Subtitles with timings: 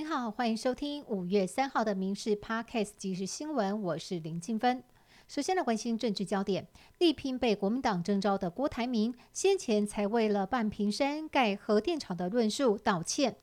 [0.00, 4.82] 您好，欢迎收听五月三号的《民事 Podcast》即时新闻，我是林静芬。
[5.28, 13.36] 首先来关心政治焦点，力拼被国民党征召的郭台铭，先前才为了半屏山盖核电厂的论述道歉。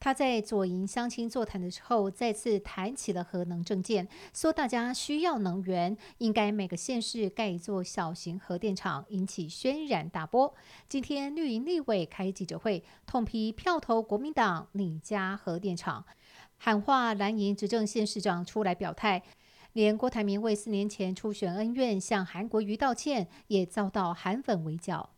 [0.00, 10.54] 他在左营相亲座谈的时候，再次谈起了核能政见，说大家需要能源，应该每个县市盖一座小型核电厂，引起轩然大波。
[10.88, 16.04] 今天绿营立委开记者会，痛批票投国民党，你家核电厂，
[16.58, 19.22] 喊话蓝营执政县市长出来表态。
[19.72, 25.10] 连郭台铭为四年前初选恩怨向韩国瑜道歉，也遭到韩粉围剿。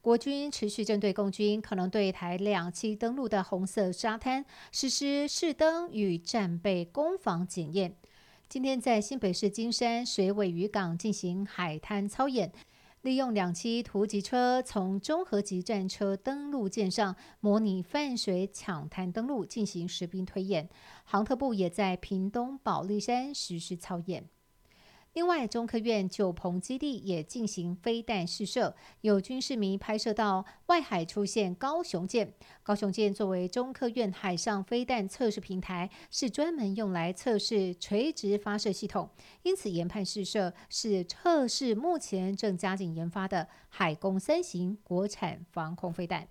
[0.00, 7.96] 国军持续针对共军可能对台两栖登陆的红色沙滩实施试登与战备攻防检验。
[8.48, 12.50] 今天在新北市金山水尾渔港进行海滩操演，
[13.02, 20.68] 利用两栖突击车从综合级战车登陆舰上模拟泛水抢滩登陆，进行实兵推演。
[21.04, 24.24] 航特部也在屏东保利山实施操演。
[25.18, 32.32] 另外，中科院九鹏基地也进行飞弹试射，有军事迷拍摄到外海出现高雄舰。
[32.62, 39.10] 高雄舰作为中科院海上飞弹测试平台，是专门用来测试垂直发射系统，
[39.42, 46.28] 因此研判试射是测试目前正加紧研发的海攻三型国产防空飞弹。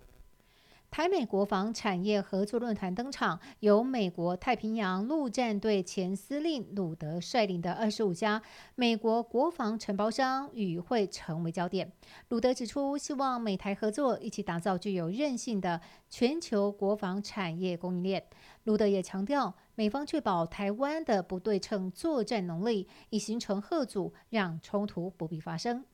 [0.90, 8.42] 台美国防产业合作论坛登场，由美国太平洋陆战队前司令鲁德率领的二十五家
[8.74, 11.92] 美国国防承包商与会成为焦点。
[12.30, 15.80] 鲁德指出，希望美台合作一起打造具有韧性的
[16.10, 18.24] 全球国防产业供应链。
[18.64, 25.84] 鲁德也强调，美方确保台湾的不对称作战能力，以形成贺阻，让冲突不必发生。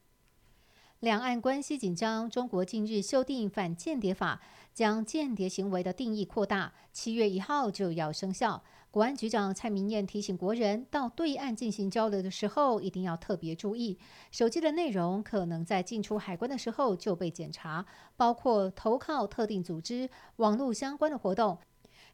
[1.04, 4.40] 两岸关系紧张，中国近日修订反间谍法，
[4.72, 8.64] 将间谍行为的定义扩大，七月一号就要生效。
[8.90, 13.98] 国安局长蔡明燕提醒国人，到对岸进行交流的时候，一定要特别注意，
[14.30, 17.84] 手机的内容可能在进出海关的时候就被检查，
[18.16, 21.58] 包括投靠特定组织、网络相关的活动。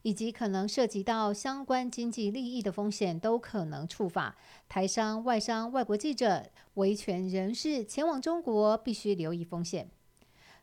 [0.03, 4.37] 以及可能涉及到相关经济利益的风险，都可能触发。
[4.69, 9.91] 台商、外商、外国记者、维权人士前往中国，必须留意风险。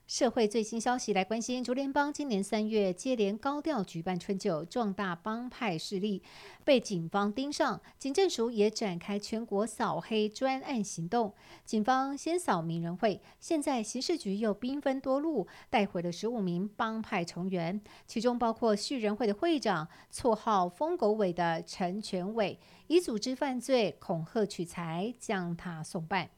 [0.07, 6.23] 社会最新消息来关心，竹联帮今年三月接连高调举办春酒，壮大帮派势力，
[6.63, 7.81] 被警方盯上。
[7.99, 11.33] 警政署也展开全国扫黑专案行动。
[11.65, 22.57] 警方先扫名人会，现在刑事局又兵分多路，带回了十五名帮派成员，其中包括旭人会的会长，绰号“疯狗尾”的陈全伟，
[22.87, 26.29] 以组织犯罪、恐吓取财将他送办。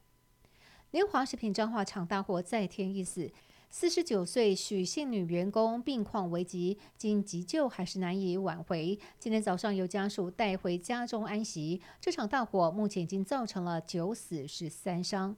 [0.90, 3.30] 联华食品彰化厂大火再添一死。
[3.72, 8.98] 四十九岁许姓女员工病况危急，经急救还是难以挽回。
[9.16, 11.80] 今天早上由家属带回家中安息。
[12.00, 15.36] 这场大火目前已经造成了九死十三伤。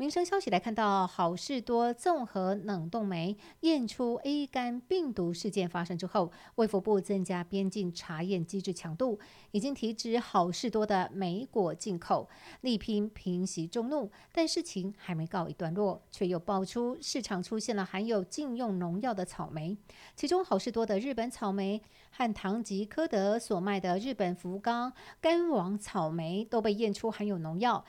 [0.00, 9.18] 民生消息来看到，好事多综合冷冻酶验出 A 肝病毒事件发生之后，卫福部增加边境查验机制强度，
[9.50, 12.28] 已经停止好事多的莓果进口，
[12.60, 14.08] 力拼平息众怒。
[14.32, 19.76] 但事情还没告一段落，却又爆出市场出现了含有禁用农药的草莓，
[20.14, 21.82] 其中好事多的日本草莓
[22.12, 27.84] 和唐吉诃德所卖的日本福冈干王草莓都被验出含有农药。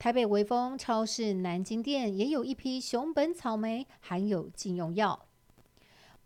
[0.00, 5.26] 台北微风超市南京店也有一批熊本草莓含有禁用药。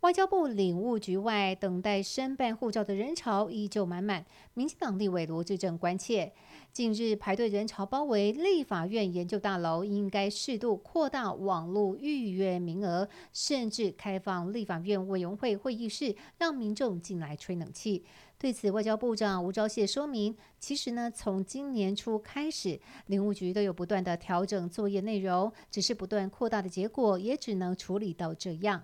[0.05, 4.23] 外交部领务局外等待申办护照的人潮依旧满满。
[4.53, 6.31] 民进党立委罗志正关切，
[6.71, 18.05] 近日排队人潮包围立法院研究大楼，应该适度扩大网络预约名额，甚至开放立法院委员会会议室，让民众进来吹冷气。
[18.37, 28.83] 对此，外交部长吴钊燮说明，其实呢，从今年初开始，领务局都有不断的调整作业内容，只是不断扩大的结果，也只能处理到这样。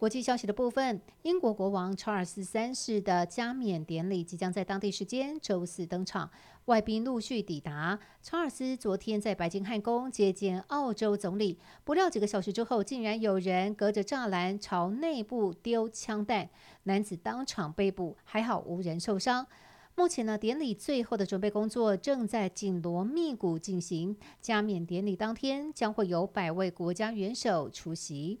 [0.00, 6.30] 国际消息的部分，英国国王查尔斯三世的加冕典礼即将在当地时间周四登场，
[6.64, 7.98] 外宾陆续抵达。
[8.22, 16.48] 查尔斯昨天在白金汉宫接见澳洲总理，不料几个小时之后，竟然有人隔着栅栏朝内部丢枪弹，
[16.84, 19.46] 男子当场被捕，还好无人受伤。
[19.94, 24.16] 目前呢，典礼最后的准备工作正在紧锣密鼓进行。
[24.40, 28.40] 加冕典礼当天将会有百位国家元首出席。